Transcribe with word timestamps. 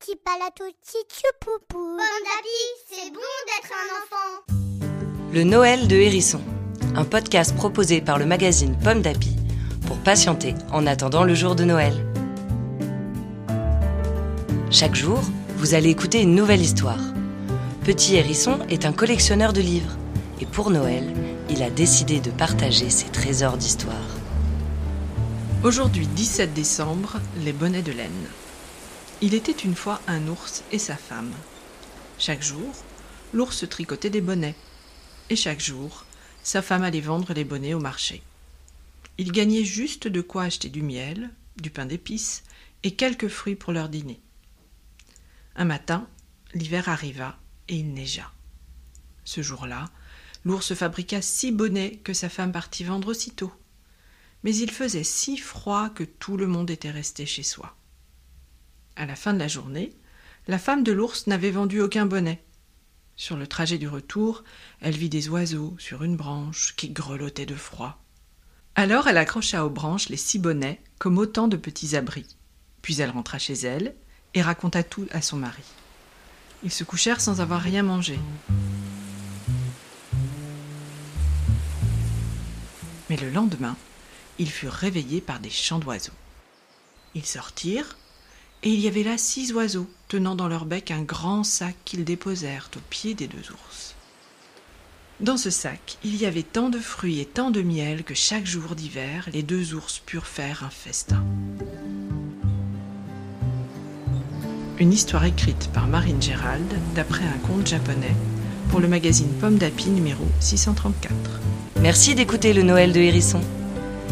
Petit 0.00 0.16
palato, 0.24 0.64
petit 0.80 1.24
poupou. 1.40 1.98
c'est 2.88 3.10
bon 3.12 3.20
d'être 3.46 3.70
un 3.70 3.98
enfant. 3.98 4.54
Le 5.30 5.44
Noël 5.44 5.88
de 5.88 5.96
Hérisson, 5.96 6.40
un 6.94 7.04
podcast 7.04 7.54
proposé 7.54 8.00
par 8.00 8.18
le 8.18 8.24
magazine 8.24 8.78
Pomme 8.82 9.02
d'Api 9.02 9.36
pour 9.86 9.98
patienter 9.98 10.54
en 10.72 10.86
attendant 10.86 11.22
le 11.22 11.34
jour 11.34 11.54
de 11.54 11.64
Noël. 11.64 11.92
Chaque 14.70 14.94
jour, 14.94 15.20
vous 15.56 15.74
allez 15.74 15.90
écouter 15.90 16.22
une 16.22 16.34
nouvelle 16.34 16.62
histoire. 16.62 17.00
Petit 17.84 18.16
Hérisson 18.16 18.60
est 18.70 18.86
un 18.86 18.94
collectionneur 18.94 19.52
de 19.52 19.60
livres 19.60 19.98
et 20.40 20.46
pour 20.46 20.70
Noël, 20.70 21.12
il 21.50 21.62
a 21.62 21.68
décidé 21.68 22.20
de 22.20 22.30
partager 22.30 22.88
ses 22.88 23.10
trésors 23.10 23.58
d'histoire. 23.58 24.16
Aujourd'hui 25.62 26.06
17 26.06 26.54
décembre, 26.54 27.18
les 27.44 27.52
bonnets 27.52 27.82
de 27.82 27.92
laine. 27.92 28.28
Il 29.22 29.34
était 29.34 29.52
une 29.52 29.74
fois 29.74 30.00
un 30.06 30.28
ours 30.28 30.64
et 30.72 30.78
sa 30.78 30.96
femme. 30.96 31.32
Chaque 32.18 32.42
jour, 32.42 32.74
l'ours 33.32 33.68
tricotait 33.68 34.10
des 34.10 34.20
bonnets. 34.20 34.56
Et 35.28 35.36
chaque 35.36 35.60
jour, 35.60 36.06
sa 36.42 36.62
femme 36.62 36.82
allait 36.82 37.00
vendre 37.00 37.34
les 37.34 37.44
bonnets 37.44 37.74
au 37.74 37.80
marché. 37.80 38.22
Il 39.18 39.32
gagnait 39.32 39.64
juste 39.64 40.08
de 40.08 40.20
quoi 40.20 40.44
acheter 40.44 40.70
du 40.70 40.82
miel, 40.82 41.30
du 41.56 41.70
pain 41.70 41.86
d'épices 41.86 42.42
et 42.82 42.92
quelques 42.92 43.28
fruits 43.28 43.56
pour 43.56 43.72
leur 43.72 43.88
dîner. 43.88 44.20
Un 45.54 45.66
matin, 45.66 46.08
l'hiver 46.54 46.88
arriva 46.88 47.38
et 47.68 47.76
il 47.76 47.92
neigea. 47.92 48.32
Ce 49.24 49.42
jour-là, 49.42 49.90
l'ours 50.44 50.74
fabriqua 50.74 51.20
six 51.20 51.52
bonnets 51.52 52.00
que 52.02 52.14
sa 52.14 52.30
femme 52.30 52.52
partit 52.52 52.84
vendre 52.84 53.08
aussitôt 53.08 53.52
mais 54.42 54.56
il 54.56 54.70
faisait 54.70 55.04
si 55.04 55.36
froid 55.36 55.90
que 55.90 56.04
tout 56.04 56.36
le 56.36 56.46
monde 56.46 56.70
était 56.70 56.90
resté 56.90 57.26
chez 57.26 57.42
soi. 57.42 57.76
À 59.00 59.06
la 59.06 59.16
fin 59.16 59.32
de 59.32 59.38
la 59.38 59.48
journée, 59.48 59.94
la 60.46 60.58
femme 60.58 60.82
de 60.82 60.92
l'ours 60.92 61.26
n'avait 61.26 61.50
vendu 61.50 61.80
aucun 61.80 62.04
bonnet. 62.04 62.44
Sur 63.16 63.38
le 63.38 63.46
trajet 63.46 63.78
du 63.78 63.88
retour, 63.88 64.44
elle 64.82 64.94
vit 64.94 65.08
des 65.08 65.30
oiseaux 65.30 65.74
sur 65.78 66.02
une 66.02 66.16
branche 66.16 66.74
qui 66.76 66.90
grelottaient 66.90 67.46
de 67.46 67.54
froid. 67.54 68.04
Alors 68.74 69.08
elle 69.08 69.16
accrocha 69.16 69.64
aux 69.64 69.70
branches 69.70 70.10
les 70.10 70.18
six 70.18 70.38
bonnets 70.38 70.82
comme 70.98 71.16
autant 71.16 71.48
de 71.48 71.56
petits 71.56 71.96
abris. 71.96 72.36
Puis 72.82 73.00
elle 73.00 73.08
rentra 73.08 73.38
chez 73.38 73.54
elle 73.54 73.94
et 74.34 74.42
raconta 74.42 74.82
tout 74.82 75.06
à 75.12 75.22
son 75.22 75.38
mari. 75.38 75.62
Ils 76.62 76.70
se 76.70 76.84
couchèrent 76.84 77.22
sans 77.22 77.40
avoir 77.40 77.62
rien 77.62 77.82
mangé. 77.82 78.18
Mais 83.08 83.16
le 83.16 83.30
lendemain, 83.30 83.78
ils 84.38 84.50
furent 84.50 84.74
réveillés 84.74 85.22
par 85.22 85.40
des 85.40 85.48
chants 85.48 85.78
d'oiseaux. 85.78 86.12
Ils 87.14 87.24
sortirent, 87.24 87.96
et 88.62 88.70
il 88.70 88.80
y 88.80 88.88
avait 88.88 89.02
là 89.02 89.16
six 89.16 89.52
oiseaux 89.52 89.88
tenant 90.08 90.34
dans 90.34 90.48
leur 90.48 90.66
bec 90.66 90.90
un 90.90 91.02
grand 91.02 91.44
sac 91.44 91.74
qu'ils 91.84 92.04
déposèrent 92.04 92.70
au 92.76 92.80
pied 92.90 93.14
des 93.14 93.26
deux 93.26 93.50
ours. 93.52 93.94
Dans 95.20 95.36
ce 95.36 95.50
sac, 95.50 95.98
il 96.02 96.16
y 96.16 96.26
avait 96.26 96.42
tant 96.42 96.70
de 96.70 96.78
fruits 96.78 97.20
et 97.20 97.26
tant 97.26 97.50
de 97.50 97.62
miel 97.62 98.04
que 98.04 98.14
chaque 98.14 98.46
jour 98.46 98.74
d'hiver, 98.74 99.28
les 99.32 99.42
deux 99.42 99.74
ours 99.74 100.00
purent 100.04 100.26
faire 100.26 100.64
un 100.64 100.70
festin. 100.70 101.22
Une 104.78 104.92
histoire 104.94 105.26
écrite 105.26 105.68
par 105.74 105.86
Marine 105.86 106.22
Gérald 106.22 106.72
d'après 106.94 107.24
un 107.24 107.38
conte 107.46 107.66
japonais 107.66 108.14
pour 108.70 108.80
le 108.80 108.88
magazine 108.88 109.28
Pomme 109.40 109.58
d'Api 109.58 109.90
numéro 109.90 110.24
634. 110.40 111.12
Merci 111.82 112.14
d'écouter 112.14 112.54
le 112.54 112.62
Noël 112.62 112.92
de 112.92 113.00
Hérisson. 113.00 113.42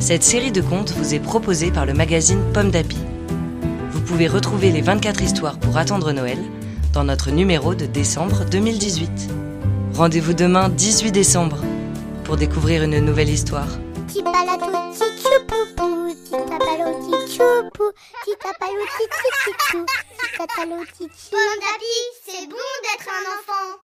Cette 0.00 0.24
série 0.24 0.52
de 0.52 0.60
contes 0.60 0.90
vous 0.92 1.14
est 1.14 1.20
proposée 1.20 1.70
par 1.70 1.86
le 1.86 1.94
magazine 1.94 2.42
Pomme 2.52 2.70
d'Api. 2.70 2.98
Vous 4.06 4.12
pouvez 4.12 4.28
retrouver 4.28 4.70
les 4.70 4.82
24 4.82 5.20
histoires 5.20 5.58
pour 5.58 5.76
attendre 5.76 6.12
Noël 6.12 6.38
dans 6.92 7.02
notre 7.02 7.32
numéro 7.32 7.74
de 7.74 7.86
décembre 7.86 8.44
2018. 8.44 9.10
Rendez-vous 9.94 10.32
demain 10.32 10.68
18 10.68 11.10
décembre 11.10 11.58
pour 12.22 12.36
découvrir 12.36 12.84
une 12.84 13.00
nouvelle 13.00 13.28
histoire. 13.28 13.66
Petit 14.06 14.22
palato, 14.22 14.70
petit 14.92 15.26
poupou. 15.48 16.14
Petit 16.14 16.30
tapalo, 16.30 16.94
petit 17.00 17.36
choupou. 17.36 17.90
Petit 18.22 18.36
tapalo, 18.38 18.78
petit 18.94 19.08
chouchou. 19.42 19.84
Petit 19.84 20.38
tapalo, 20.38 20.84
petit 20.84 21.10
Bon 21.32 21.38
d'api, 21.60 21.96
c'est 22.24 22.46
bon 22.46 22.54
d'être 22.84 23.08
un 23.10 23.24
enfant. 23.34 23.85